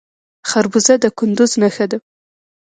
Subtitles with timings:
[0.49, 1.97] خربوزه د کندز نښه ده.